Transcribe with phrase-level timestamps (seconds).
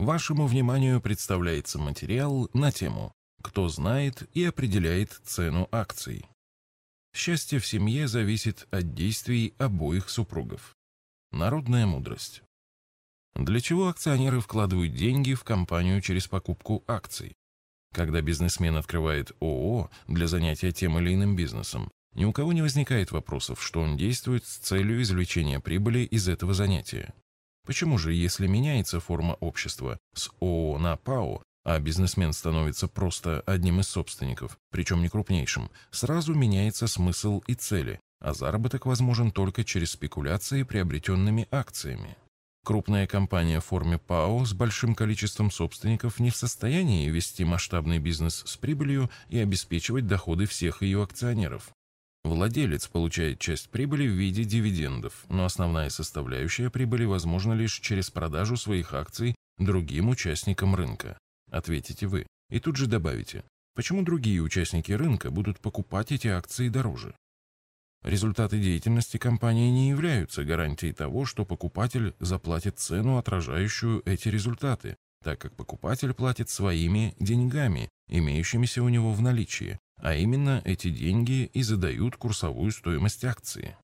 [0.00, 3.12] Вашему вниманию представляется материал на тему
[3.42, 6.24] «Кто знает и определяет цену акций».
[7.14, 10.74] Счастье в семье зависит от действий обоих супругов.
[11.32, 12.42] Народная мудрость.
[13.34, 17.34] Для чего акционеры вкладывают деньги в компанию через покупку акций?
[17.92, 23.12] Когда бизнесмен открывает ООО для занятия тем или иным бизнесом, ни у кого не возникает
[23.12, 27.12] вопросов, что он действует с целью извлечения прибыли из этого занятия.
[27.66, 33.80] Почему же, если меняется форма общества с ООО на ПАО, а бизнесмен становится просто одним
[33.80, 39.92] из собственников, причем не крупнейшим, сразу меняется смысл и цели, а заработок возможен только через
[39.92, 42.16] спекуляции приобретенными акциями?
[42.64, 48.42] Крупная компания в форме ПАО с большим количеством собственников не в состоянии вести масштабный бизнес
[48.46, 51.70] с прибылью и обеспечивать доходы всех ее акционеров.
[52.24, 58.56] Владелец получает часть прибыли в виде дивидендов, но основная составляющая прибыли возможна лишь через продажу
[58.56, 61.18] своих акций другим участникам рынка.
[61.50, 62.26] Ответите вы.
[62.50, 63.44] И тут же добавите,
[63.74, 67.14] почему другие участники рынка будут покупать эти акции дороже?
[68.02, 75.38] Результаты деятельности компании не являются гарантией того, что покупатель заплатит цену, отражающую эти результаты, так
[75.38, 81.62] как покупатель платит своими деньгами, имеющимися у него в наличии, а именно эти деньги и
[81.62, 83.76] задают курсовую стоимость акции.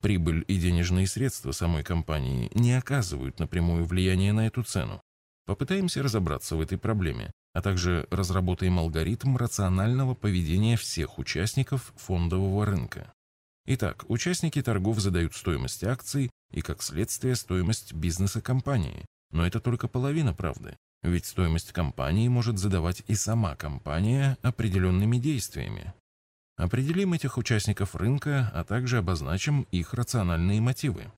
[0.00, 5.00] Прибыль и денежные средства самой компании не оказывают напрямую влияния на эту цену.
[5.46, 13.12] Попытаемся разобраться в этой проблеме, а также разработаем алгоритм рационального поведения всех участников фондового рынка.
[13.66, 19.06] Итак, участники торгов задают стоимость акций и, как следствие, стоимость бизнеса компании.
[19.30, 20.76] Но это только половина правды.
[21.04, 25.92] Ведь стоимость компании может задавать и сама компания определенными действиями.
[26.56, 31.12] Определим этих участников рынка, а также обозначим их рациональные мотивы.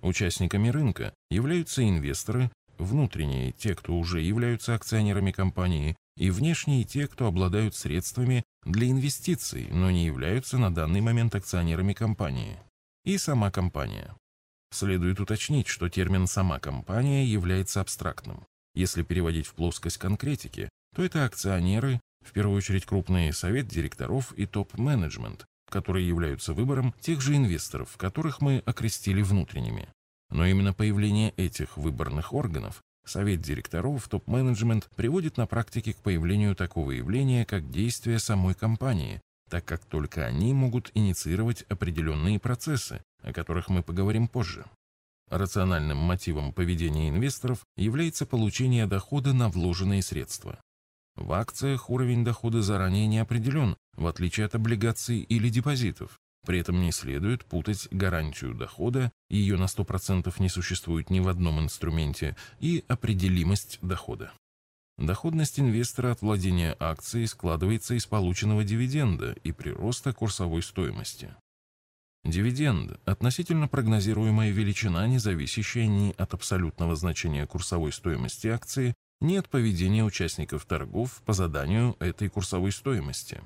[0.00, 7.26] Участниками рынка являются инвесторы, внутренние– те, кто уже являются акционерами компании, и внешние– те, кто
[7.26, 12.58] обладают средствами для инвестиций, но не являются на данный момент акционерами компании.
[13.04, 14.16] И сама компания.
[14.72, 18.46] Следует уточнить, что термин «сама компания» является абстрактным.
[18.76, 24.46] Если переводить в плоскость конкретики, то это акционеры, в первую очередь крупный совет директоров и
[24.46, 29.88] топ-менеджмент, которые являются выбором тех же инвесторов, которых мы окрестили внутренними.
[30.30, 36.90] Но именно появление этих выборных органов Совет директоров, топ-менеджмент приводит на практике к появлению такого
[36.90, 43.68] явления, как действие самой компании, так как только они могут инициировать определенные процессы, о которых
[43.68, 44.64] мы поговорим позже.
[45.28, 50.60] Рациональным мотивом поведения инвесторов является получение дохода на вложенные средства.
[51.16, 56.20] В акциях уровень дохода заранее не определен, в отличие от облигаций или депозитов.
[56.46, 61.58] При этом не следует путать гарантию дохода, ее на 100% не существует ни в одном
[61.58, 64.32] инструменте, и определимость дохода.
[64.96, 71.34] Доходность инвестора от владения акцией складывается из полученного дивиденда и прироста курсовой стоимости.
[72.26, 79.48] Дивиденд– относительно прогнозируемая величина, не зависящая ни от абсолютного значения курсовой стоимости акции, ни от
[79.48, 83.40] поведения участников торгов по заданию этой курсовой стоимости.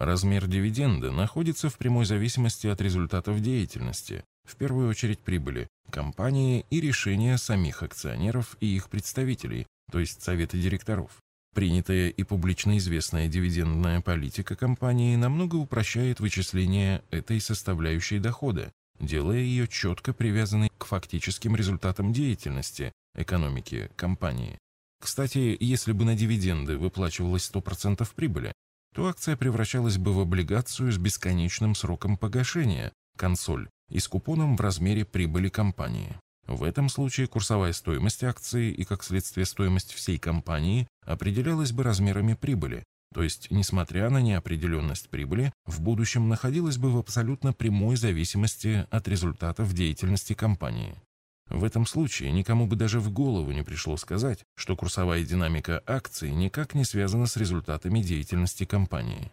[0.00, 6.80] Размер дивиденда находится в прямой зависимости от результатов деятельности, в первую очередь прибыли, компании и
[6.80, 11.20] решения самих акционеров и их представителей, то есть совета директоров.
[11.54, 19.66] Принятая и публично известная дивидендная политика компании намного упрощает вычисление этой составляющей дохода, делая ее
[19.66, 24.58] четко привязанной к фактическим результатам деятельности, экономики компании.
[25.00, 28.52] Кстати, если бы на дивиденды выплачивалось 100% прибыли,
[28.94, 34.60] то акция превращалась бы в облигацию с бесконечным сроком погашения, консоль, и с купоном в
[34.60, 36.16] размере прибыли компании.
[36.50, 42.34] В этом случае курсовая стоимость акции и, как следствие, стоимость всей компании определялась бы размерами
[42.34, 42.82] прибыли,
[43.14, 49.06] то есть, несмотря на неопределенность прибыли, в будущем находилась бы в абсолютно прямой зависимости от
[49.06, 51.00] результатов деятельности компании.
[51.48, 56.32] В этом случае никому бы даже в голову не пришло сказать, что курсовая динамика акций
[56.32, 59.30] никак не связана с результатами деятельности компании.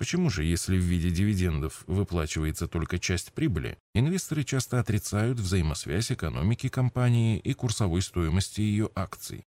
[0.00, 6.70] Почему же, если в виде дивидендов выплачивается только часть прибыли, инвесторы часто отрицают взаимосвязь экономики
[6.70, 9.44] компании и курсовой стоимости ее акций?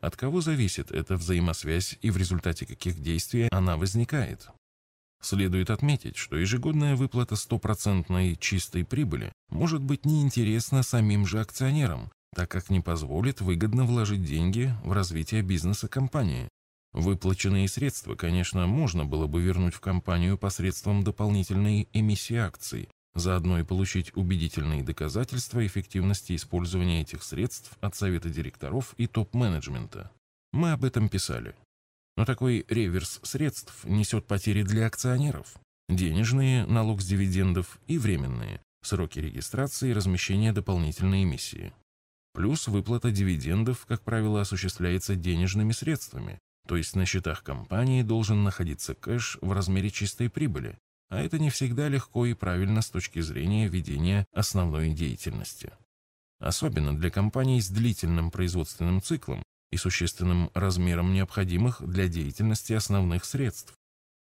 [0.00, 4.48] От кого зависит эта взаимосвязь и в результате каких действий она возникает?
[5.22, 12.50] Следует отметить, что ежегодная выплата стопроцентной чистой прибыли может быть неинтересна самим же акционерам, так
[12.50, 16.48] как не позволит выгодно вложить деньги в развитие бизнеса компании.
[16.96, 23.64] Выплаченные средства, конечно, можно было бы вернуть в компанию посредством дополнительной эмиссии акций, заодно и
[23.64, 30.10] получить убедительные доказательства эффективности использования этих средств от совета директоров и топ-менеджмента.
[30.54, 31.54] Мы об этом писали.
[32.16, 35.54] Но такой реверс средств несет потери для акционеров.
[35.90, 41.74] Денежные, налог с дивидендов и временные, сроки регистрации и размещения дополнительной эмиссии.
[42.32, 48.94] Плюс выплата дивидендов, как правило, осуществляется денежными средствами, то есть на счетах компании должен находиться
[48.94, 50.78] кэш в размере чистой прибыли,
[51.08, 55.72] а это не всегда легко и правильно с точки зрения ведения основной деятельности.
[56.38, 63.74] Особенно для компаний с длительным производственным циклом, и существенным размером необходимых для деятельности основных средств.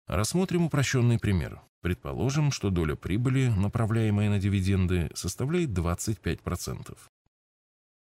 [0.07, 1.61] Рассмотрим упрощенный пример.
[1.81, 6.97] Предположим, что доля прибыли, направляемая на дивиденды, составляет 25%.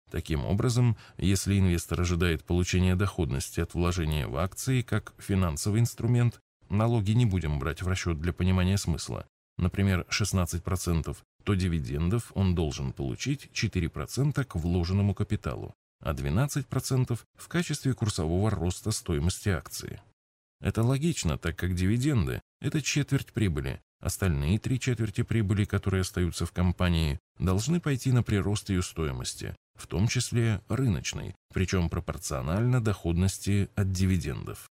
[0.10, 6.40] Таким образом, если инвестор ожидает получения доходности от вложения в акции как финансовый инструмент,
[6.70, 9.26] налоги не будем брать в расчет для понимания смысла,
[9.58, 17.94] например, 16%, то дивидендов он должен получить 4% к вложенному капиталу а 12% в качестве
[17.94, 20.02] курсового роста стоимости акции.
[20.62, 26.52] Это логично, так как дивиденды– это четверть прибыли, остальные три четверти прибыли, которые остаются в
[26.52, 33.92] компании, должны пойти на прирост ее стоимости, в том числе рыночной, причем пропорционально доходности от
[33.92, 34.70] дивидендов.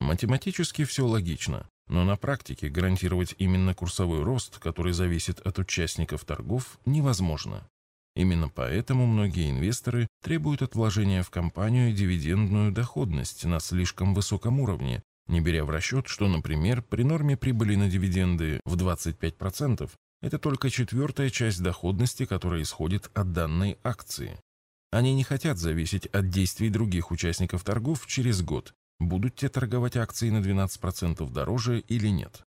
[0.00, 6.78] Математически все логично, но на практике гарантировать именно курсовой рост, который зависит от участников торгов,
[6.84, 7.66] невозможно.
[8.14, 15.02] Именно поэтому многие инвесторы требуют от вложения в компанию дивидендную доходность на слишком высоком уровне,
[15.28, 19.90] не беря в расчет, что, например, при норме прибыли на дивиденды в 25%
[20.22, 24.38] это только четвертая часть доходности, которая исходит от данной акции.
[24.90, 30.30] Они не хотят зависеть от действий других участников торгов через год, будут те торговать акции
[30.30, 32.42] на 12% дороже или нет.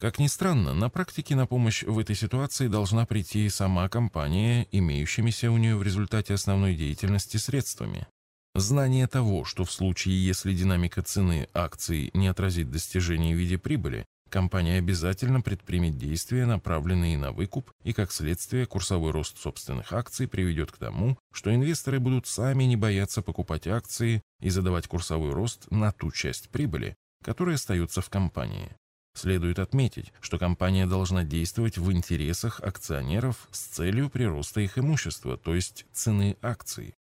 [0.00, 5.50] Как ни странно, на практике на помощь в этой ситуации должна прийти сама компания, имеющимися
[5.50, 8.06] у нее в результате основной деятельности средствами.
[8.54, 14.04] Знание того, что в случае, если динамика цены акций не отразит достижений в виде прибыли,
[14.34, 20.72] компания обязательно предпримет действия, направленные на выкуп, и как следствие курсовой рост собственных акций приведет
[20.72, 25.92] к тому, что инвесторы будут сами не бояться покупать акции и задавать курсовой рост на
[25.92, 28.74] ту часть прибыли, которая остается в компании.
[29.16, 35.54] Следует отметить, что компания должна действовать в интересах акционеров с целью прироста их имущества, то
[35.54, 36.94] есть цены акций.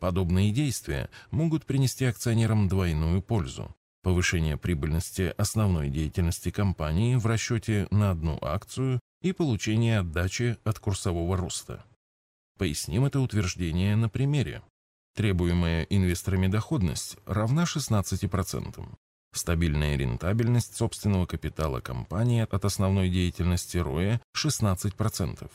[0.00, 3.76] Подобные действия могут принести акционерам двойную пользу.
[4.02, 11.36] Повышение прибыльности основной деятельности компании в расчете на одну акцию и получение отдачи от курсового
[11.36, 11.84] роста.
[12.58, 14.62] Поясним это утверждение на примере.
[15.14, 18.88] Требуемая инвесторами доходность равна 16%.
[19.32, 25.50] Стабильная рентабельность собственного капитала компании от основной деятельности РОЭ 16%.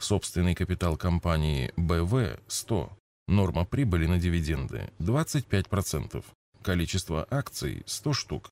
[0.00, 2.96] Собственный капитал компании БВ 100.
[3.28, 6.24] Норма прибыли на дивиденды 25%.
[6.62, 8.50] Количество акций 100 штук.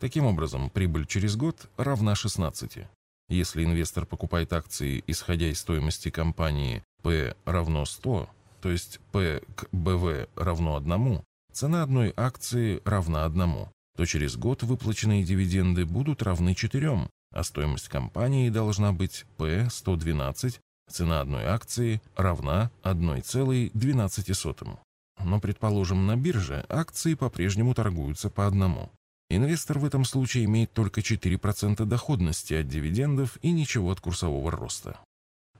[0.00, 2.86] Таким образом, прибыль через год равна 16.
[3.28, 8.28] Если инвестор покупает акции, исходя из стоимости компании P равно 100,
[8.60, 11.22] то есть P к БВ равно 1,
[11.52, 17.88] цена одной акции равна одному, то через год выплаченные дивиденды будут равны 4, а стоимость
[17.88, 20.58] компании должна быть P112,
[20.90, 24.78] цена одной акции равна 1,12.
[25.24, 28.90] Но, предположим, на бирже акции по-прежнему торгуются по одному.
[29.30, 34.98] Инвестор в этом случае имеет только 4% доходности от дивидендов и ничего от курсового роста.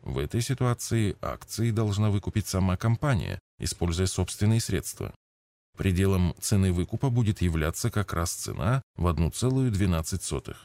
[0.01, 5.13] В этой ситуации акции должна выкупить сама компания, используя собственные средства.
[5.77, 10.57] Пределом цены выкупа будет являться как раз цена в 1,12.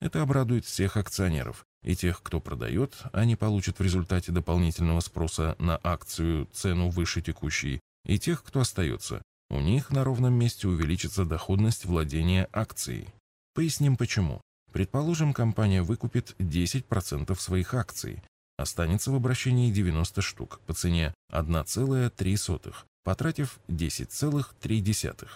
[0.00, 5.78] Это обрадует всех акционеров, и тех, кто продает, они получат в результате дополнительного спроса на
[5.82, 9.22] акцию цену выше текущей, и тех, кто остается.
[9.50, 13.08] У них на ровном месте увеличится доходность владения акцией.
[13.54, 14.40] Поясним почему.
[14.72, 18.22] Предположим, компания выкупит 10% своих акций.
[18.56, 25.28] Останется в обращении 90 штук по цене 1,3 потратив 10,3.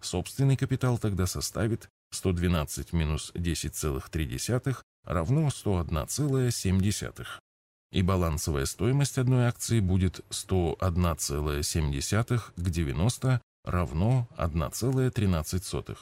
[0.00, 7.26] Собственный капитал тогда составит 112 минус 10,3 равно 101,7.
[7.92, 15.98] И балансовая стоимость одной акции будет 101,7 к 90 равно 1,13.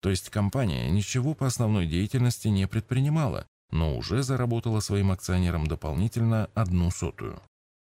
[0.00, 6.50] То есть компания ничего по основной деятельности не предпринимала, но уже заработала своим акционерам дополнительно
[6.54, 7.40] одну сотую.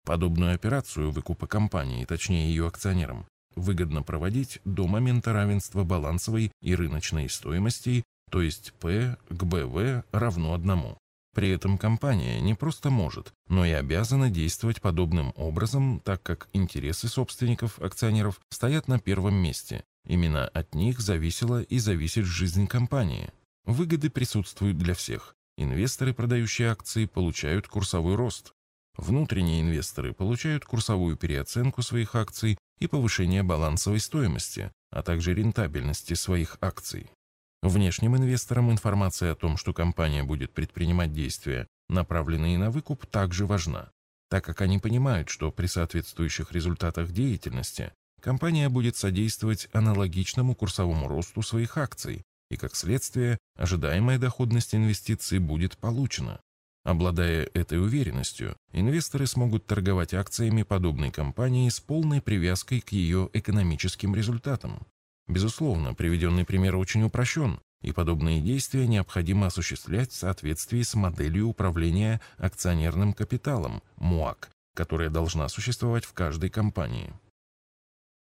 [0.06, 7.30] Подобную операцию выкупа компании, точнее ее акционерам, выгодно проводить до момента равенства балансовой и рыночной
[7.30, 10.98] стоимостей, то есть P к BV равно одному.
[11.34, 17.08] При этом компания не просто может, но и обязана действовать подобным образом, так как интересы
[17.08, 19.84] собственников, акционеров стоят на первом месте.
[20.06, 23.30] Именно от них зависела и зависит жизнь компании.
[23.66, 25.36] Выгоды присутствуют для всех.
[25.58, 28.54] Инвесторы, продающие акции, получают курсовой рост.
[28.98, 36.58] Внутренние инвесторы получают курсовую переоценку своих акций и повышение балансовой стоимости, а также рентабельности своих
[36.62, 37.12] акций.
[37.62, 43.92] Внешним инвесторам информация о том, что компания будет предпринимать действия, направленные на выкуп, также важна,
[44.30, 51.42] так как они понимают, что при соответствующих результатах деятельности компания будет содействовать аналогичному курсовому росту
[51.42, 56.40] своих акций, и, как следствие, ожидаемая доходность инвестиций будет получена.
[56.86, 64.16] Обладая этой уверенностью, инвесторы смогут торговать акциями подобной компании с полной привязкой к ее экономическим
[64.16, 64.88] результатам,
[65.30, 72.20] Безусловно, приведенный пример очень упрощен, и подобные действия необходимо осуществлять в соответствии с моделью управления
[72.38, 77.14] акционерным капиталом МУАК, которая должна существовать в каждой компании.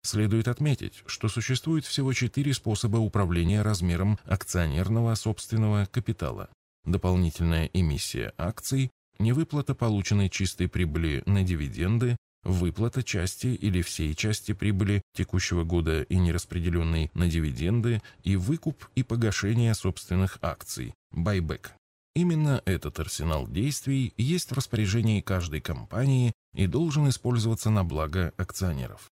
[0.04, 6.50] Следует отметить, что существует всего четыре способа управления размером акционерного собственного капитала.
[6.84, 15.02] Дополнительная эмиссия акций, невыплата полученной чистой прибыли на дивиденды, выплата части или всей части прибыли
[15.14, 21.72] текущего года и нераспределенной на дивиденды и выкуп и погашение собственных акций, байбек.
[22.14, 29.10] Именно этот арсенал действий есть в распоряжении каждой компании и должен использоваться на благо акционеров.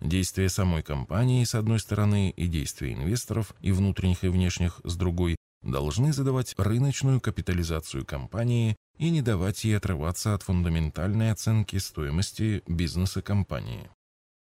[0.00, 5.36] Действия самой компании, с одной стороны, и действия инвесторов, и внутренних, и внешних, с другой,
[5.62, 13.22] должны задавать рыночную капитализацию компании и не давать ей отрываться от фундаментальной оценки стоимости бизнеса
[13.22, 13.90] компании.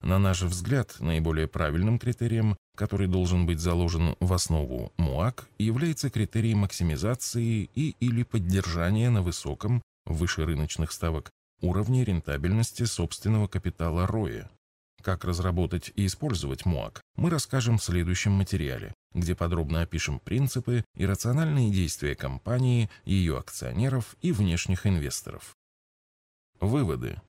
[0.00, 6.54] На наш взгляд, наиболее правильным критерием, который должен быть заложен в основу МУАК, является критерий
[6.54, 11.30] максимизации и или поддержания на высоком, выше рыночных ставок,
[11.60, 14.44] уровне рентабельности собственного капитала РОИ,
[15.04, 21.06] как разработать и использовать МУАК, мы расскажем в следующем материале, где подробно опишем принципы и
[21.06, 25.54] рациональные действия компании, ее акционеров и внешних инвесторов.
[26.58, 27.20] Выводы.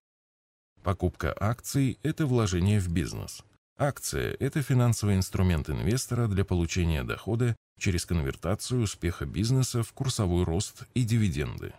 [0.83, 3.43] Покупка акций– это вложение в бизнес.
[3.77, 10.83] Акция– это финансовый инструмент инвестора для получения дохода через конвертацию успеха бизнеса в курсовой рост
[10.93, 11.73] и дивиденды.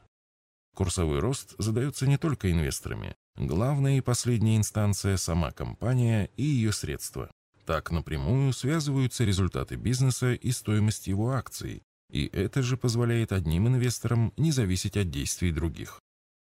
[0.75, 7.31] Курсовой рост задается не только инвесторами, Главная и последняя инстанция– сама компания и ее средства.
[7.67, 14.33] Так напрямую связываются результаты бизнеса и стоимость его акций, и это же позволяет одним инвесторам
[14.39, 16.01] не зависеть от действий других.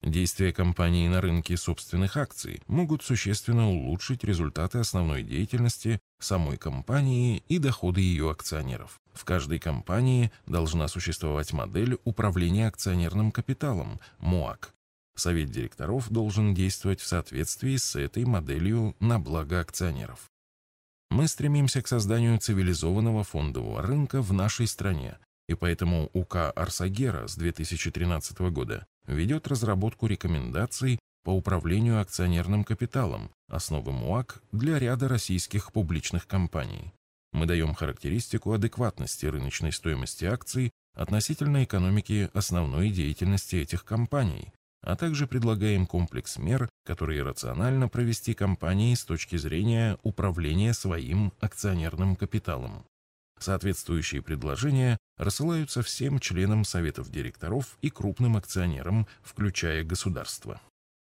[0.03, 7.58] Действия компании на рынке собственных акций могут существенно улучшить результаты основной деятельности самой компании и
[7.58, 9.01] доходы ее акционеров.
[9.13, 14.72] В каждой компании должна существовать модель управления акционерным капиталом– МОАК,
[15.20, 20.30] Совет директоров должен действовать в соответствии с этой моделью на благо акционеров.
[21.10, 27.36] Мы стремимся к созданию цивилизованного фондового рынка в нашей стране, и поэтому УК Арсагера с
[27.36, 36.28] 2013 года ведет разработку рекомендаций по управлению акционерным капиталом, основы МУАК для ряда российских публичных
[36.28, 36.94] компаний.
[37.34, 44.54] Мы даем характеристику адекватности рыночной стоимости акций относительно экономики основной деятельности этих компаний,
[44.88, 52.15] а также предлагаем комплекс мер, которые рационально провести компании с точки зрения управления своим акционерным
[52.15, 52.86] капиталом.
[53.38, 60.62] Соответствующие предложения рассылаются всем членам советов директоров и крупным акционерам, включая государство.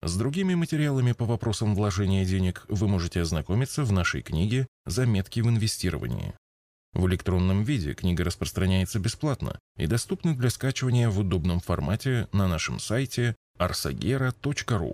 [0.02, 5.50] С другими материалами по вопросам вложения денег вы можете ознакомиться в нашей книге «Заметки в
[5.50, 6.34] инвестировании».
[6.94, 12.80] В электронном виде книга распространяется бесплатно и доступна для скачивания в удобном формате на нашем
[12.80, 14.94] сайте arsagera.ru